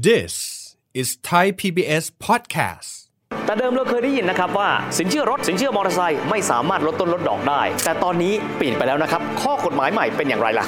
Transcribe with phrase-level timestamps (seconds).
[0.00, 2.90] This is Thai PBS podcast.
[3.44, 4.68] แต่เดิมเราเคยได้ยินนะครับว่า
[4.98, 10.66] สินเชื่อรถสินเชื่อมอเตอร์ไซค์ไม่สามารถลดต้นลดดอกได้ แต่ตอนนี้เปลี่ยนไปแล้วนะครับ ข้อกฎหมายใหม่เป็นอย่างไรล่ะ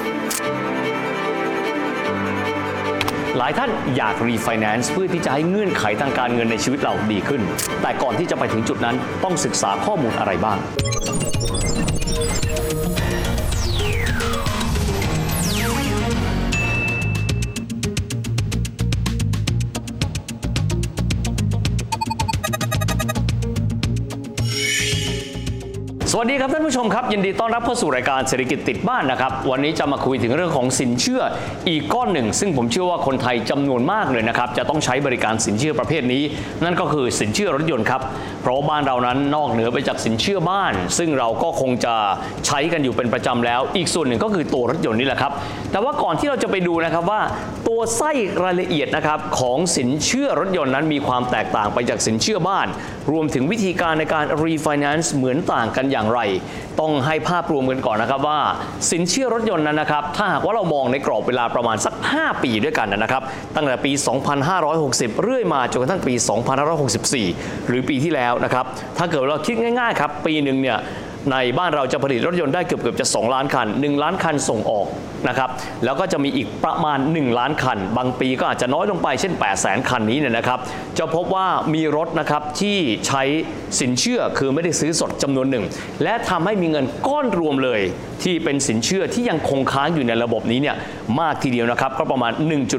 [3.39, 7.43] หลายท่านอยากรีไฟแนนซ์เพื่อที่จะให้เงื่อนไขทางการเงินในชีวิตเราดีขึ้น
[7.83, 10.59] แต่ก่อนที่จะไปถึงจุดนั้นต้องศึกษาข้อมูลอะไรบ้าง
[26.17, 31.23] สวัสดีครับท่านผู้ชมครับยินดีต้อนรับเข้าสู่รายการเศรษฐกิจติดบ้านนะครับ วันนี้จะมาคุยถึงเรื่องของสินเชื่อ
[31.69, 36.23] อีกก้อนหนึ่ง ซึ่งผมเชื่อว่าคนไทยจำนวนมากเลยนะครับจะต้องใช้บริการสินเชื่อประเภทนี้
[36.65, 38.01] นั่นก็คือสินเชื่อรถยนต์ครับ
[38.45, 41.95] เพราะบ้านเรานั้นนอกเหนือไปจากสินเชื่อบ้าน ซึ่งเราก็คงจะ
[42.47, 45.33] ใช้กันอยู่เป็นประจำแล้ว อีกส่วนหนึ่งก็คือตัวรถยนต์นี่แหละครับ
[45.73, 47.21] แต่ว่าก่อนที่เราจะไปดูนะครับว่า
[47.69, 48.11] ตัวไส้
[48.45, 52.67] รายละเอียดนะครับของสินเชื่อรถยนต์นั้นมีความแตกต่างไปจากสินเชื่อบ้าน
[53.13, 56.21] รวมถึงวิธีการในการรีไฟแนนซ์เหมือนต่างกันอย่างไร
[56.81, 58.41] ต้องให้ภาพรวมกันก่อนนะครับว่า
[58.91, 63.23] สินเชื่อรถยนต์นั้นนะครับถ้าหากว่าเรามองในกรอบเวลาประมาณสัก 5 ปีด้วยกันนะครับ
[63.57, 63.93] ตั้งแต่ปี
[64.53, 66.15] 2560 เรื่อยมาจนกระทั่งปี
[67.11, 68.65] 2564 หรือปีที่แล้วนะครับ
[68.99, 70.79] ถ้าเกิดเราคิดง่ายๆครับ ปีหนึ่งเนี่ย
[71.33, 74.87] ในบ้านเราจะผลิตรถยนต์ได้เกือบเกือบจะ 2 ล้านคัน 1 ล้านคันส่งออก
[75.29, 75.51] นะครับ
[75.85, 80.59] แล้วก็จะมีอีกประมาณ 1 ล้านคัน บางปีก็อาจจะน้อยลงไปเช่น 8 0 0แสนคันนี้เนี่ยนะครับ
[80.99, 83.23] จะพบว่ามีรถนะครับที่ใช้
[83.81, 85.65] สินเชื่อคือไม่ได้ซื้อสดจำนวนหนึ่ง
[86.03, 87.81] และทำให้มีเงินก้อนรวมเลย
[88.23, 90.77] ที่เป็นสินเชื่อที่ยังคงค้างอยู่ในระบบนี้เนี่ย
[91.21, 92.33] มากทีเดียวนะครับก็ประมาณ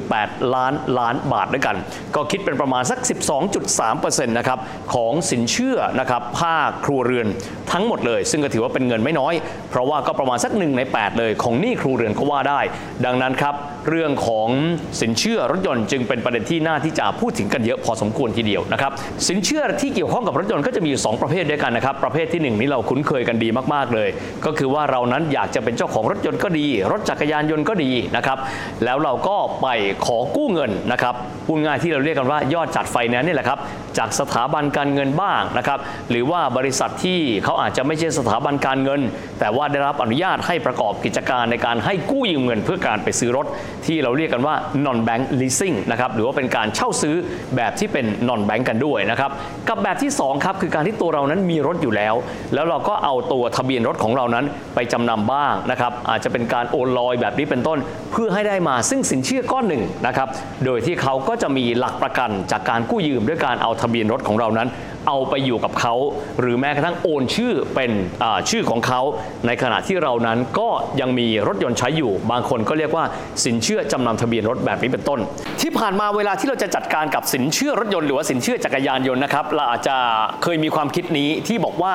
[0.04, 1.76] 1.8 ล้านล้านบาทด้วยกัน
[2.16, 3.00] ก็คิดเป็นประมาณสัก
[3.68, 4.60] 12.3%นะครับ
[4.94, 7.28] ของสินเชื่อนะครับภาคครัวเรือน
[7.72, 9.34] ทั้งหมดเลยซึ่งก็ถือว่าเป็นเงินไม่น้อย
[9.70, 12.60] เพราะว่าก็ประมาณสักหนึ่งใน 8 เลยของหนี้ครูเรือนก็ว่าได้
[13.06, 13.56] ดังนั้นครับ
[13.90, 14.50] เรื่องของ
[15.02, 18.92] สินเชื่อรถยนต์จึงเป็นประเด็นที่น่าที่จะพูดถึงกันเยอะพอสมควรทีเดียวนะครับ
[19.28, 24.10] สินเชื่อที่เกี่ยวข้องกับรถยนต์ก็จะมีอยู่สองประเภทด้วยกันนะครับประเภทที่หนึ่งนี้เราคุ้นเคยกันดีมากๆเลย
[24.46, 28.38] ก็คือว่าเรานั้นอยากจะเป็นเจ้าของรถยนต์ก็ดี รถจักรยานยนต์ก็ดีนะครับ
[28.84, 29.68] แล้วเราก็ไป
[30.06, 31.16] ขอกู้เงินนะครับ
[31.46, 33.60] พูดง่ายที่เราเรียกกันว่ายอดจัดไฟแนนซ์นี่แหละครับ
[33.98, 35.80] จากสถาบันการเงินบ้างนะครับ
[36.12, 39.02] หรือว่าบริษัทที่เขาอาจจะไม่ใช่สถาบันการเงิน
[39.40, 43.46] แต่ว่าได้รับอนุญาตให้ประกอบกิจการในการให้กู้ยืมเงินเพื่อการไปซื้อรถ
[43.86, 44.56] ที่เราเรียกกันว่า
[44.86, 47.16] non bank leasing นะครับหรือว่าเป็นการเช่าซื้อ
[47.56, 49.32] แบบที่เป็น non bank กันด้วยนะครับ
[49.70, 52.16] กับแบบที่สองครับคือการที่ตัวเรานั้นมีรถอยู่แล้ว
[52.54, 57.78] แล้วเราก็เอาตัวทะเบียนรถของเรานั้นไปจำนำบ้างนะครับอาจจะเป็นการโอนลอยแบบนี้เป็นต้น
[58.12, 60.28] เพื่อให้ได้มาซึ่งสินเชื่อก้อนหนึ่งนะครับ
[60.66, 64.68] โดยที่เขาก็จะมีหลักประกันจากการกู้ยืมด้วยการเอาทะเบียนรถของเรานั้น
[65.08, 65.94] เอาไปอยู่กับเขา
[66.40, 67.92] หรือแม้กระทั่งโอนชื่อเป็น
[68.50, 69.02] ชื่อของเขา
[69.48, 70.70] ในขณะที่เรานั้นก็
[71.02, 73.06] ยังมีรถยนต์ใช้อยู่ บางคนก็เรียกว่า
[73.46, 75.20] สินเชื่อจำนำทะเบียนรถแบบนี้เป็นต้น
[75.62, 79.96] ที่ผ่านมาเวลาที่เราจะจัดการกับสินเชื่อรถยนต์หรือว่าสินเชื่อจักรยานยนต์นะครับเราอาจจะ
[80.44, 81.94] เคยมีความคิดนี้ที่บอกว่า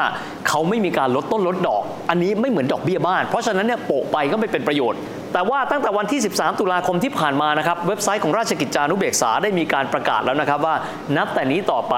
[0.49, 4.99] เขาไม่มีการลดต้นลดดอก อันนี้ไม่เหมือนดอกเบี้ยบ้าน เพราะฉะนั้นเนี่ยโปะไปก็ไม่เป็นประโยชน์
[5.33, 10.75] แต่ว่าตั้งแต่วันที่ 13 ตุลาคมที่ผ่านมานะครับเว็บไซต์ของราชกิจจานุเบกษาได้มีการประกาศแล้วนะครับว่า
[11.17, 11.95] นับแต่นี้ต่อไป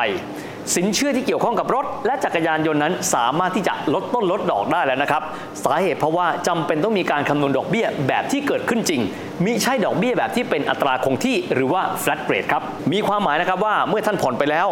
[0.76, 5.22] สินเชื่อที่เกี่ยวข้องกับรถ และจักรยานยนต์นั้น สามารถที่จะลดต้นลดดอกได้แล้วนะครับ
[5.64, 9.00] สาเหตุเพราะว่าจำเป็นต้องมีการคำนวณดอกเบี้ยแบบที่เกิดขึ้นจริง
[9.44, 12.62] มิใช่ดอกเบี้ยแบบที่เป็นอัตราคงที่หรือว่า flat rate ครับ
[12.92, 14.66] มีความหมายนะครับว่าเมื่อท่านผ่อนไปแล้ว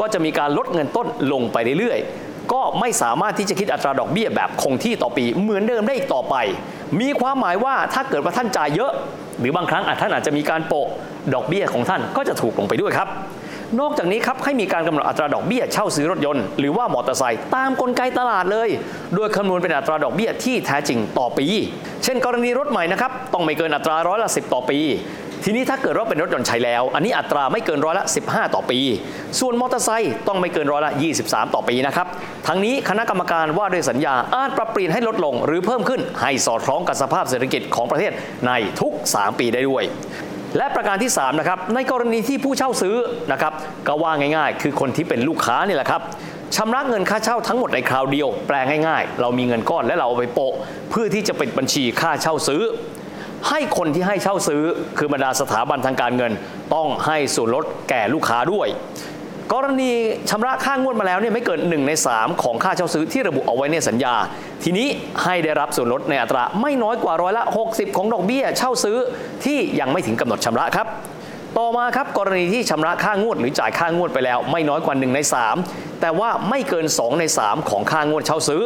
[0.00, 6.34] ก็จะมีการลดเงินต้นลงไปเรื่อยๆ ก็ไม่สามารถที่จะคิดอัตราดอกเบี้ยแบบคงที่ต่อปี เหมือนเดิมได้อีกต่อไป
[7.00, 8.92] มีความหมายว่าถ้าเกิดว่าท่านจ่ายเยอะ
[9.40, 10.88] หรือบางครั้งอาจท่านอาจจะมีการโปะ
[11.34, 13.08] ดอกเบี้ยของท่านก็จะถูกลงไปด้วยครับ
[13.80, 18.68] นอกจากนี้ครับให้มีการกำหนดอัตราดอกเบี้ยเช่าซื้อรถยนต์หรือว่ามอเตอร์ไซค์ตามกลไกตลาดเลย
[19.14, 21.46] โดยคำนวณเป็นอัตราดอกเบี้ยที่แท้จริงต่อปี
[22.04, 24.78] เช่น กรณีรถใหม่นะครับต้องไม่เกินอัตราร้อยละสิต่อปี
[25.44, 28.78] ทีนี้ถ้าเกิดว่าเป็นรถยนต์ใช้แล้ว อันนี้อัตราไม่เกินร้อยละ 15 ต่อปี
[29.40, 32.06] ส่วนมอเตอร์ไซค์ต้องไม่เกินร้อยละ 23 ต่อปีนะครับ
[32.46, 38.12] ทั้งนี้คณะกรรมการว่าด้วยสัญญาอาจปรับเปลี่ยนให้ลดลง หรือเพิ่มขึ้นให้สอดคล้องกับสภาพเศรษฐกิจของประเทศ
[38.46, 39.84] ในทุก 3 ปีได้ด้วย
[40.56, 42.96] และประการที่3นะครับในกรณีที่ผู้เช่าซื้อ
[43.32, 43.52] นะครับ
[43.86, 46.02] ก็ว่าง่าย ๆ คือคนที่เป็นลูกค้านี่แหละครับ
[46.56, 50.52] ชำระเงินค่าเช่าทั้งหมดในคราวเดียว แปลง่ายๆ เรามีเงินก้อนและเราเอาไปโปะ
[50.90, 52.62] เพื่อที่จะเป็นบัญชีค่าเช่าซื้อ
[53.48, 54.62] ให้คนที่ให้เช่าซื้อ
[54.98, 56.32] คือบรรดาสถาบันทางการเงิน
[56.74, 58.68] ต้องให้ส่วนลดแก่ลูกค้าด้วย
[59.52, 59.90] กรณี
[60.30, 64.14] ชำระค่างวดมาแล้วเนี่ยไม่เกิน 1 ใน 3 ของค่าเช่าซื้อที่ระบุเอาไว้ในสัญญา
[64.64, 64.86] ทีนี้
[65.24, 68.96] ให้ได้รับส่วนลดในอัตราไม่น้อยกว่าร้อยละ 60 ของดอกเบี้ยเช่าซื้อ
[69.44, 70.86] ที่ยังไม่ถึงกำหนดชำระครับ
[71.58, 75.18] ต่อมาครับกรณีที่ชำระค่างวดหรือจ่ายค่างวดไปแล้ว ไม่น้อยกว่า 1 ใน
[75.60, 78.62] 3 แต่ว่าไม่เกิน 2 ใน 3 ของค่างวดเช่าซื้อ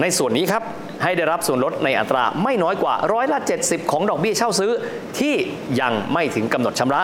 [0.00, 0.62] ในส่วนนี้ครับ
[1.02, 4.70] ให้ได้รับส่วนลดในอัตราไม่น้อยกว่าร้อยละ 70 ของดอกเบี้ยเช่าซื้อ
[5.18, 5.34] ที่
[5.80, 7.02] ยังไม่ถึงกำหนดชำระ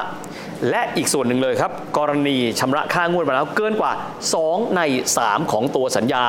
[0.71, 3.93] และอีกส่วนหนึ่งเลยครับ กรณีชำระค่างวดมาแล้วเกินกว่า
[4.35, 4.81] 2 ใน
[5.17, 6.25] 3 ของตัวสัญญา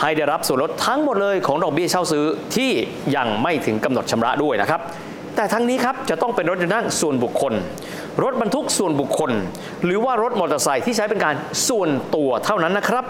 [0.00, 2.24] ให้ได้รับส่วนลดทั้งหมดเลยของดอกเบี้ยเช่าซื้อ
[2.56, 2.70] ที่
[3.16, 4.80] ยังไม่ถึงกำหนดชำระด้วยนะครับ
[5.36, 7.52] แต่ทั้งนี้ครับจะต้องเป็นรถยนต์นั่งส่วนบุคคล
[8.22, 9.30] รถบรรทุกส่วนบุคคล
[9.84, 11.34] หรือว่ารถมอเตอร์ไซค์ที่ใช้เป็นการ
[11.68, 13.04] ส่วนตัวเท่านั้นนะครับ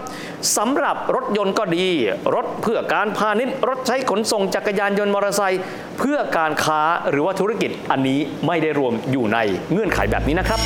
[0.56, 1.86] สำหรับรถยนต์ก็ดี
[2.34, 5.60] รถเพื่อการพาณิชย์รถใช้ขนส่งจักรยานยนต์มอเตอร์ไซค์
[5.98, 6.80] เพื่อการค้า
[7.10, 9.38] หรือว่าธุรกิจอันนี้ไม่ได้รวมอยู่ใน
[9.72, 10.60] เงื่อนไขแบบนี้นะครับ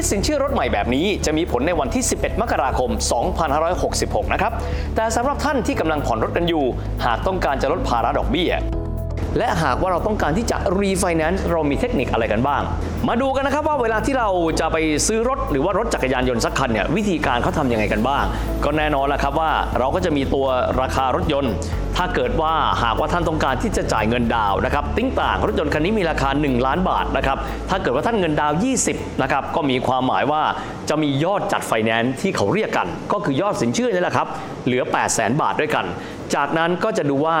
[0.00, 2.90] คิดสินเชื่อรถใหม่แบบนี้จะมีผลในวันที่ 11 มกราคม
[3.60, 4.52] 2566 นะครับ
[4.96, 6.64] แต่สำหรับท่านที่กำลังผ่อนรถกันอยู่
[7.04, 8.50] หากต้องการจะลดภาระดอกเบี้ย
[9.38, 12.62] และหากว่าเราต้องการที่จะรีไฟแนนซ์เรามีเทคนิคอะไรกันบ้าง
[13.08, 14.28] มาดูกันนะครับว่าเวลาที่เรา
[14.60, 18.24] จะไปซื้อรถหรือว่ารถจักรยานยนต์สักคันเนี่ยวิธีการเขาทำยังไงกันบ้าง
[18.64, 20.46] ก็แน่นอนแหละครับว่าเราก็จะมีตัว
[20.80, 21.52] ราคารถยนต์
[21.96, 27.38] ถ้าเกิดว่าหากว่าท่านต้องการที่จะจ่ายเงินดาวนะครับติ้งต่างรถยนต์คันนี้มีราคา 1 ล้านบาทนะครับ
[27.70, 28.52] ถ้าเกิดว่าท่านเงินดาว
[28.86, 30.42] 20นะครับก็มีความหมายว่า
[30.88, 34.28] จะมียอดจัดไฟแนนซ์ที่เขาเรียกกัน ก็คือยอดสินเชื่อนี่แหละครับ
[34.66, 35.84] เหลือ 8 0 0 0 0 0 บาทด้วยกัน
[36.34, 37.38] จากนั้นก็จะดูว่า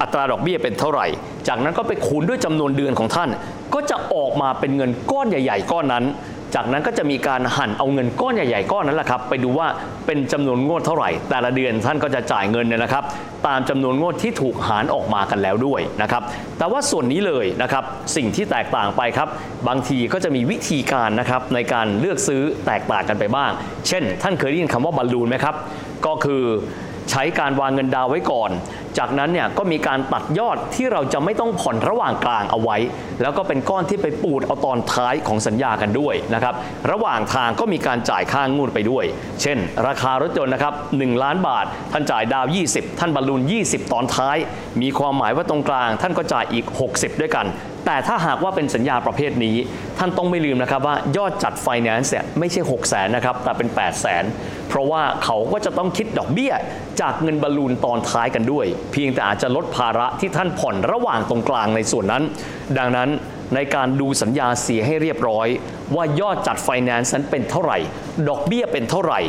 [0.00, 1.06] อัตราดอกเบี้ยเป็นเท่าไหร่
[1.48, 3.28] จากนั้นก็ไปคูณด้วยจำนวนเดือนของท่าน
[3.74, 6.06] ก็จะออกมาเป็นเงินก้อนใหญ่ ๆ ก้อนนั้น
[6.56, 9.66] จากนั้นก็จะมีการหั่นเอาเงินก้อนใหญ่ๆ ก้อนนั้นแหละครับ ไปดูว่า
[10.06, 13.04] เป็นจำนวนงวดเท่าไหร่ แต่ละเดือนท่านก็จะจ่ายเงินเนี่ยนะครับ
[13.46, 16.22] ตามจำนวนงวดที่ถูกหารออกมากันแล้วด้วยนะครับ
[16.58, 17.84] แต่ว่าส่วนนี้เลยนะครับ
[18.16, 19.28] สิ่งที่แตกต่างไปครับ
[19.68, 23.50] บางทีก็จะมีวิธีการนะครับในการเลือกซื้อแตกต่างกันไปบ้าง
[23.88, 25.54] เช่น ท่านเคยได้ยินคำว่าบอลลูนไหมครับ
[26.06, 26.42] ก็คือ
[27.10, 28.50] ใช้การวางเงินดาวไว้ก่อน
[28.98, 32.76] จากนั้นเนี่ยก็มีการตัดยอดที่เราจะไม่ต้องผ่อนระหว่างกลางเอาไว้
[33.22, 36.54] แล้วก็เป็นก้อนที่ไปปูดเอาตอนท้ายของสัญญากันด้วยนะครับ
[36.90, 39.04] ระหว่างทางก็มีการจ่ายค่างวดไปด้วย
[39.42, 44.36] เช่น ราคารถยนต์นะครับ1ล้านบาท ท่านจ่ายดาว 20 ท่านบรรลุน 20 ตอนท้าย
[44.82, 46.64] มีความหมายว่าตรงกลาง ท่านก็จ่ายอีก
[46.94, 47.46] 60 ด้วยกัน
[47.86, 49.56] แต่ถ้าหากว่าเป็นสัญญาประเภทนี้
[49.98, 56.52] ท่านต้องไม่ลืมนะครับว่ายอดจัดไฟแนนซ์เนี่ยไม่ใช่ 6 0 0 0 0นะครับ แต่เป็น 8 0 0 0 0 0เพราะว่าเขาก็จะต้องคิดดอกเบี้ย
[57.00, 62.22] จากเงินบอลลูนตอนท้ายกันด้วย เพียงแต่อาจจะลดภาระที่ท่านผ่อนระหว่างตรงกลางในส่วนนั้น
[62.78, 63.08] ดังนั้น
[63.54, 65.46] ในการดูสัญญาเสียให้เรียบร้อย
[65.94, 67.78] ว่ายอดจัดไฟแนนซ์นั้นเป็นเท่าไหร่
[68.28, 69.20] ดอกเบี้ยเป็นเท่าไหร่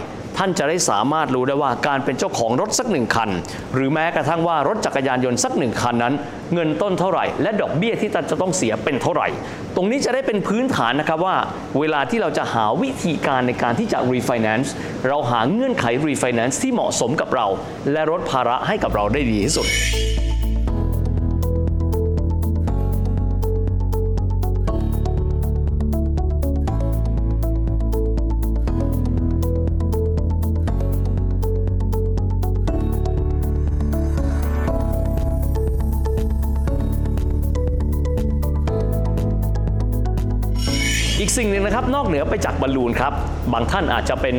[0.42, 3.30] ท่านจะได้สามารถรู้ได้ว่าการเป็นเจ้าของรถสักหนึ่งคัน
[3.74, 6.14] หรือแม้กระทั่งว่ารถจักรยานยนต์สักหนึ่งคันนั้น
[6.54, 9.28] เงินต้นเท่าไหร่ และดอกเบี้ยที่ท่านจะต้องเสียเป็นเท่าไหร่
[9.76, 11.36] ตรงนี้จะได้เป็นพื้นฐานนะครับว่า
[11.80, 14.70] เวลาที่เราจะหาวิธีการในการที่จะ refinance
[15.08, 17.48] เราหาเงื่อนไข refinance ที่เหมาะสมกับเรา
[17.92, 19.68] และลดภาระให้กับเราได้ดีที่สุด
[41.40, 43.14] สิ่งหนึ่งนะครับนอกเหนือไปจากบอลลูนครับ
[43.54, 44.36] บางท่านอาจจะเป็น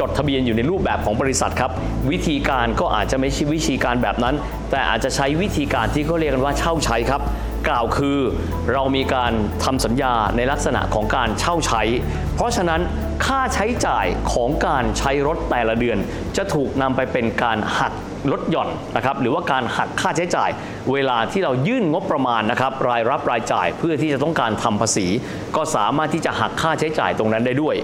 [0.00, 1.70] จดทะเบียนอยู่ในรูปแบบของบริษัทครับ
[2.10, 4.34] วิธีการก็อาจจะไม่ใช่วิธีการแบบนั้น
[4.70, 7.22] แต่อาจจะใช้วิธีการที่เขาเรียกกันว่าเช่าใช้ครับ
[7.68, 8.18] กล่าวคือ
[8.72, 9.32] เรามีการ
[9.64, 11.82] ทำสัญญาในลักษณะของการเช่าใช้
[12.34, 12.80] เพราะฉะนั้น
[13.26, 15.98] ค่าใช้จ่ายของการใช้รถแต่ละเดือน
[16.36, 17.92] จะถูกนำไปเป็นการหัก
[18.32, 20.50] ลดหย่อนนะครับหรือว่าการหักค่าใช้จ่าย
[20.92, 25.06] เวลาที่เรายื่นงบประมาณนะครับรายรับรายจ่ายเพื่อที่จะต้องการทำภาษี
[25.56, 27.76] ก็สามารถที่จะหักค่าใช้จ่ายตรงนั้นได้ด้วย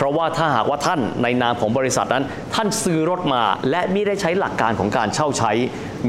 [0.00, 5.52] เพราะว่าถ้าหากว่าท่านในนามของบริษัทนั้น ท่านซื้อรถมา และไม่ได้ใช้หลักการของการเช่าใช้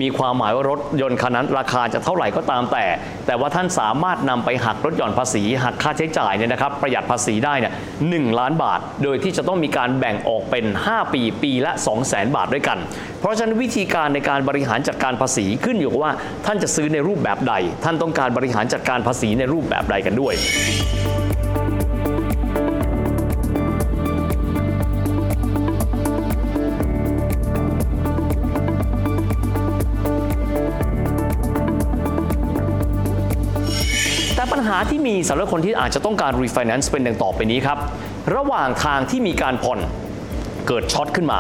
[0.02, 2.86] มีความหมายว่ารถยนต์คันนั้น ราคาจะเท่าไหร่ก็ตามแต่
[3.28, 7.74] แต่ว่าท่านสามารถนำไปหักลดหย่อนภาษีหักค่าใช้จ่ายเนี่ยนะครับ ประหยัดภาษีได้เนี่ย
[8.10, 12.78] หนึ่งล้านบาท โดยที่จะต้องมีการแบ่งออกเป็น 5 ปีปีละ 2 0 0 0 0 0บาทด้วยกัน
[13.20, 16.12] เพราะฉะนั้นวิธีการในการบริหารจัดการภาษีขึ้นอยู่กับว่า
[16.46, 20.34] ท่านจะซื้อในรูปแบบใด ท่านต้องการบริหารจัดการภาษีในรูปแบบใดกันด้วย
[34.62, 37.78] ญหาที่มีสำหรับคนที่อาจจะต้องการ refinance เป็นดังต่อไปนี้ครับ
[38.36, 39.80] ระหว่างทางที่มีการผ่อน
[40.68, 41.40] เกิดช็อตขึ้นมา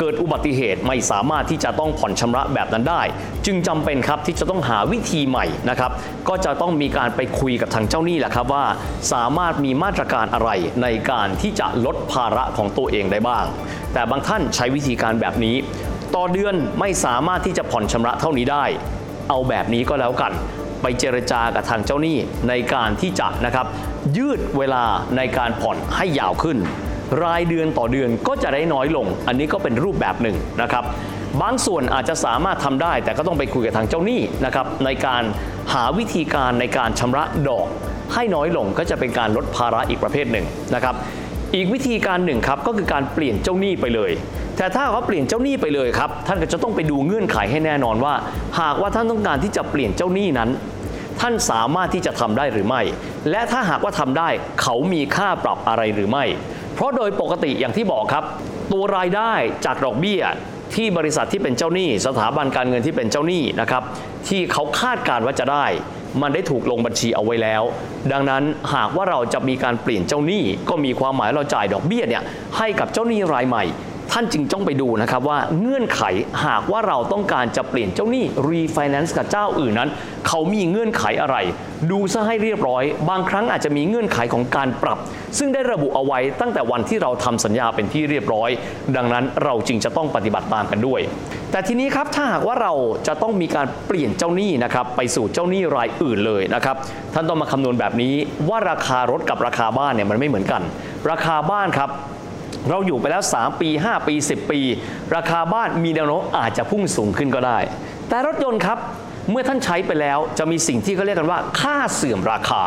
[0.00, 3.02] เกิดอุบัติเหตุไม่สามารถที่จะต้องผ่อนชำระแบบนั้นได้
[3.46, 5.90] จึงจำเป็นครับที่จะต้องหาวิธีใหม่นะครับ
[6.28, 8.64] ก็จะต้องมีการไปคุยกับทางเจ้าหนี้แหละครับว่า
[9.12, 10.50] สามารถมีมาตรการอะไร
[10.82, 13.44] ในการที่จะลดภาระของตัวเองได้บ้าง
[13.92, 15.56] แต่บางท่านใช้วิธีการแบบนี้
[16.14, 18.64] ต่อเดือนไม่สามารถที่จะผ่อนชำระเท่านี้ได้
[19.28, 20.32] เอาแบบนี้ก็แล้วกัน
[20.84, 22.16] ไปเจรจากับทางเจ้าหนี้
[22.48, 23.66] ในการที่จะนะครับ
[24.16, 24.84] ยืดเวลา
[25.16, 26.58] ในการผ่อนให้ยาวขึ้น
[27.24, 30.84] รายเดือนต่อเดือนก็จะได้น้อยลง อันนี้ก็เป็นรูปแบบหนึ่งนะครับ
[31.42, 35.22] บางส่วนอาจจะสามารถทำได้ แต่ก็ต้องไปคุยกับทางเจ้าหนี้นะครับในการ
[35.72, 37.66] หาวิธีการในการชำระดอก
[38.14, 40.94] ให้น้อยลงก็จะเป็นการลดภาระอีกประเภทหนึ่งนะครับ
[41.54, 44.10] อีกวิธีการหนึ่งครับก็คือการเปลี่ยนเจ้าหนี้ไปเลย
[44.56, 48.14] แต่ถ้าเขาเปลี่ยนเจ้าหนี้ไปเลยครับ ท่านก็จะต้องไปดูเงื่อนไขให้แน่นอนว่า
[48.60, 50.50] หากว่าท่านต้องการที่จะเปลี่ยนเจ้าหนี้นั้น
[51.20, 52.82] ท่านสามารถที่จะทำได้หรือไม่
[53.30, 54.28] และถ้าหากว่าทำได้
[54.62, 56.24] เขามีค่าปรับอะไรหรือไม่
[56.74, 58.24] เพราะโดยปกติอย่างที่บอกครับ
[58.72, 59.32] ตัวรายได้
[59.64, 60.22] จากดอกเบี้ย
[60.74, 63.82] ที่บริษัทที่เป็นเจ้าหนี้ สถาบันการเงินที่เป็นเจ้าหนี้นะครับ
[64.28, 65.66] ที่เขาคาดการณ์ว่าจะได้
[66.22, 67.62] มันได้ถูกลงบัญชีเอาไว้แล้ว
[68.12, 68.42] ดังนั้น
[68.74, 72.22] หากว่าเราจะมีการเปลี่ยนเจ้าหนี้ ก็มีความหมายเราจ่ายดอกเบี้ยเนี่ย
[72.58, 73.64] ให้กับเจ้าหนี้รายใหม่
[74.12, 76.02] ท่านจึงต้องไปดูนะครับว่าเงื่อนไข
[76.46, 79.90] หากว่าเราต้องการจะเปลี่ยนเจ้าหนี้รีไฟแนนซ์กับเจ้าอื่นนั้น
[80.28, 81.36] เขามีเงื่อนไขอะไร
[81.90, 84.98] ดูซะให้เรียบร้อย บางครั้งอาจจะมีเงื่อนไขของการปรับ
[85.38, 88.50] ซึ่งได้ระบุเอาไว้ตั้งแต่วันที่เราทำสัญญาเป็นที่เรียบร้อย
[88.96, 91.00] ดังนั้นเราจึงจะต้องปฏิบัติตามกันด้วย
[91.52, 92.72] แต่ทีนี้ครับถ้าหากว่าเรา
[93.06, 96.76] จะต้องมีการเปลี่ยนเจ้าหนี้นะครับไปสู่เจ้าหนี้รายอื่นเลยนะครับ
[97.14, 98.14] ท่านต้องมาคำนวณแบบนี้
[98.48, 100.62] ว่าราคารถกับราคาบ้านเนี่ยมันไม่เหมือนกัน
[101.10, 101.90] ราคาบ้านครับ
[102.70, 104.60] เราอยู่ไปแล้ว 3 ปี 5 ปี 10 ปี
[105.16, 107.58] ราคาบ้านมีแนวโน้มอาจจะพุ่งสูงขึ้นก็ได้
[108.08, 108.78] แต่รถยนต์ครับ
[109.30, 112.62] เมื่อท่านใช้ไปแล้วจะมีสิ่งที่เขาเรียกกันว่า ค่าเสื่อมราคา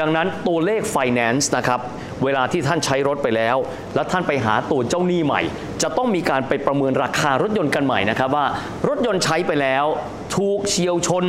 [0.00, 1.80] ดังนั้นตัวเลข finance นะครับ
[2.24, 3.56] เวลาที่ท่านใช้รถไปแล้ว
[3.94, 5.40] แล้วท่านไปหาตัวเจ้าหนี้ใหม่
[5.82, 8.46] จะต้องมีการไปประเมินราคารถยนต์กันใหม่นะครับว่า
[8.88, 9.84] รถยนต์ใช้ไปแล้ว
[10.36, 11.24] ถูกเฉียวชน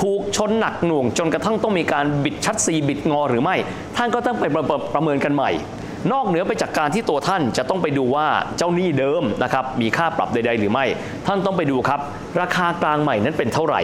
[0.00, 3.56] ถูกชนหนักหน่วง จนกระทั่งต้องมีการบิดชัดซีบิดงอหรือไม่
[3.96, 5.50] ท่านก็ต้องไปประประประเมินกันใหม่
[6.12, 8.26] นอกเหนือไปจากการที่ตัวท่านจะต้องไปดูว่า
[8.56, 10.84] เจ้าหนี้เดิมนะครับมีค่าปรับใด ๆ หรือไม่
[11.26, 12.00] ท่านต้องไปดูครับ
[12.40, 13.82] ราคากลางใหม่นั้นเป็นเท่าไหร่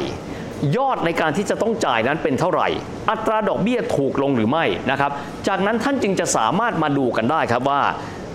[0.76, 2.68] ยอดในการที่จะต้องจ่ายนั้นเป็นเท่าไหร่
[3.10, 5.10] อัตราดอกเบี้ยถูกลงหรือไม่นะครับ
[5.48, 7.82] จากนั้นท่านจึงจะสามารถมาดูกันได้ครับว่า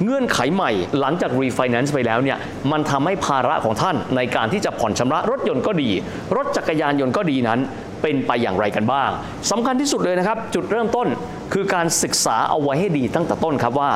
[0.04, 2.38] เงื่อนไขใหม่หลังจากรีไฟแนนซ์ไปแล้วเนี่ย
[2.72, 5.90] มันทำให้ภาระของท่านในการที่จะผ่อนชำระรถยนต์ก็ดี
[6.36, 7.60] รถจักรยานยนต์ก็ดีนั้น
[8.02, 9.10] เป็นไปอย่างไรกันบ้าง
[9.52, 11.08] สำคัญที่สุดเลยนะครับ จุดเริ่มต้น
[11.54, 13.92] คือการศึกษาเอาไว้ให้ดีตั้งแต่ต้นครับว่า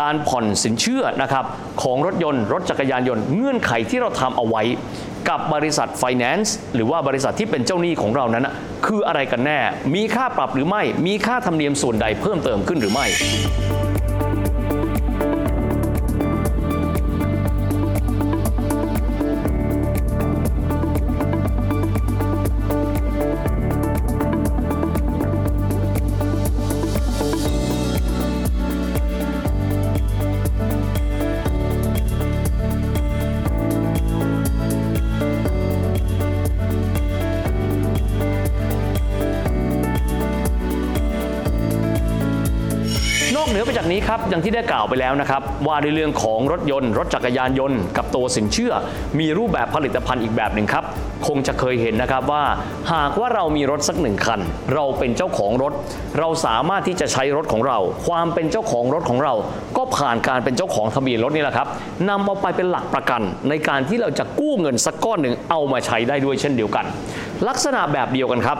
[0.00, 1.44] การผ่อนสินเชื่อนะครับ
[1.82, 4.62] ของรถยนต์ รถจักรยานยนต์เงื่อนไขที่เราทำเอาไว้
[5.28, 8.48] กับบริษัทไฟแนนซ์หรือว่าบริษัทที่เป็นเจ้าหนี้ของเรานั้น
[8.86, 9.58] คืออะไรกันแน่
[9.94, 13.06] มีค่าปรับหรือไม่ มีค่าธรรมเนียมส่วนใดเพิ่มเติมขึ้นหรือไม่
[43.66, 48.72] ไปจากนี้ครับอย่างที่ได้กล่าวไปแล้วนะครับว่าในเรื่องของรถยนต์ รถจักรยานยนต์ กับตัวสินเชื่อ
[49.18, 50.84] มีรูปแบบผลิตภัณฑ์อีกแบบหนึ่งครับ
[51.26, 52.44] คงจะเคยเห็นนะครับว่า
[52.92, 54.40] หากว่าเรามีรถสักหนึ่งคัน
[54.74, 55.72] เราเป็นเจ้าของรถ
[56.18, 59.34] เราสามารถที่จะใช้รถของเรา ความเป็นเจ้าของรถของเรา
[59.76, 61.68] ก็ผ่านการเป็นเจ้าของทะเบียนรถนี่แหละครับ
[62.08, 66.84] นำเอาไปเป็นหลักประกัน ในการที่เราจะกู้เงินสักก้อนหนึ่งเอามาใช้ได้ด้วยเช่นเดียวกัน
[67.48, 68.58] ลักษณะแบบเดียวกันครับ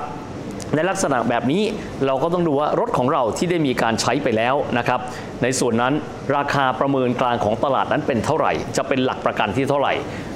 [0.74, 1.62] ในลักษณะแบบนี้
[2.06, 5.00] เราก็ต้องดูว่ารถของเราที่ได้มีการใช้ไปแล้วนะครับ
[5.42, 5.94] ในส่วนนั้น
[6.36, 9.92] ราคาประเมินกลางของตลาดนั้นเป็นเท่าไหร่ จะเป็นหลักประกันที่เท่าไหร่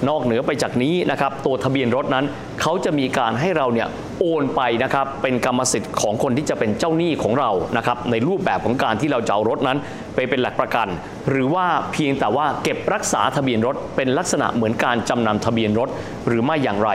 [0.09, 2.25] นอกเหนือไปจากนี้นะครับตัวทะเบียนรถนั้น
[2.61, 3.89] เขาจะมีการให้เราเนี่ย
[4.21, 9.79] โอนไปนะครับเป็นกรรมสิทธิ์ของคนที่จะเป็นเจ้าหนี้ของเรานะครับในรูปแบบของการที่เราจะเอารถนั้น
[10.15, 10.89] ไปเป็นหลักประกัน
[11.31, 15.89] หรือว่าเพียงแต่ว่าเก็บรักษาทะเบียนรถ เป็นลักษณะเหมือนการจำนำทะเบียนรถ
[16.29, 16.91] หรือไม่อย่างไร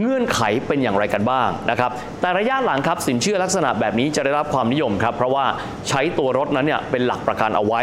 [0.00, 1.90] เงื่อนไขเป็นอย่างไรกันบ้างนะครับ
[2.20, 5.46] แต่ระยะหลังครับสินเชื่อลักษณะแบบนี้จะได้รับความนิยมครับเพราะว่า
[5.88, 7.82] ใช้ตัวรถนั้นเนี่ยเป็นหลักประกันเอาไว้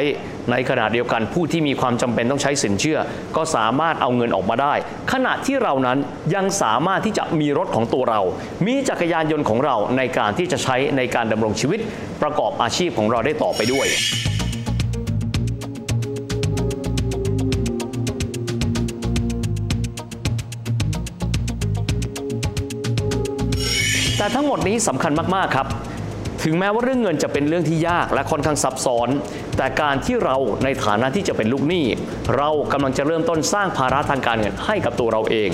[0.51, 2.99] ในขณะเดียวกันผู้ที่มีความจำเป็นต้องใช้สินเชื่อ
[3.35, 4.73] ก็สามารถเอาเงินออกมาได้
[5.13, 5.97] ขณะที่เรานั้น
[6.35, 8.21] ยังสามารถที่จะมีรถของตัวเรา
[8.65, 11.79] มีจักรยานยนต์ของเราในการที่จะใช้ในการดำรงชีวิต
[12.21, 13.87] ประกอบอาชีพของเราได้ต่อไปด้วย
[24.17, 25.67] แต่ทั้งหมดนี้สำคัญมาก ๆ ครับ
[26.43, 29.09] ถึงแม้ว่าเรื่องเงินจะเป็นเรื่องที่ยากและค่อนข้างซับซ้อน
[29.57, 31.85] แต่การที่เราในฐานะที่จะเป็นลูกหนี้
[32.37, 35.49] เรากำลังจะเริ่มต้นสร้างภาระทางการเงินให้กับตัวเราเอง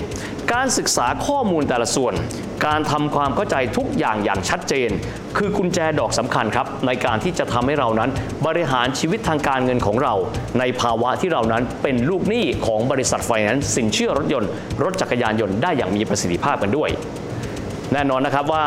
[0.53, 2.13] การศึกษาข้อมูลแต่ละส่วน
[2.65, 4.89] การทำความเข้าใจทุกอย่างอย่างชัดเจน
[5.37, 8.09] คือกุญแจดอกสำคัญครับ ในการที่จะทำให้เรานั้น
[8.47, 10.13] บริหารชีวิตทางการเงินของเรา
[10.59, 14.49] ในภาวะที่เรานั้นเป็นลูกหนี้ของบริษัทไฟแนนซ์สินเชื่อรถยนต์
[14.83, 16.89] รถจักรยานยนต์ได้อย่างมีประสิทธิภาพกันด้วย
[17.93, 18.65] แน่นอนนะครับว่า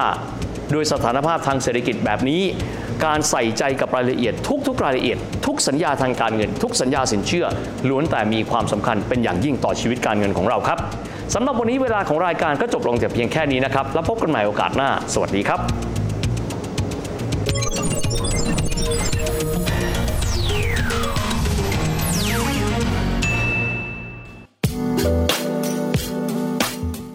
[0.75, 2.43] ด้วยสถานภาพทางเศรษฐกิจแบบนี้
[3.05, 4.35] การใส่ใจกับรายละเอียด
[4.67, 7.47] ทุกๆ รายละเอียด ทุกสัญญาทางการเงิน ทุกสัญญาสินเชื่อ
[7.89, 10.79] ล้วนแต่มีความสำคัญเป็นอย่างยิ่งต่อชีวิตการเงินของเราครับ
[11.35, 15.61] สำหรับวันนี้เวลาของรายการก็จบลงแต่เพียงแค่นี้นะครับ แล้วพบกันใหม่โอกาสหน้า สวัสดีครับ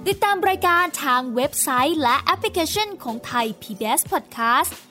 [0.07, 4.90] ติดตามรายการทางเว็บไซต์และแอปพลิเคชันของไทย PBS Podcast